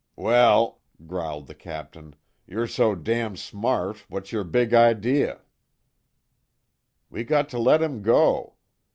[0.15, 2.15] "Well," growled the Captain,
[2.47, 5.33] "Yer so damn smart, what's yer big idee?"
[7.11, 8.55] "We got to let him go.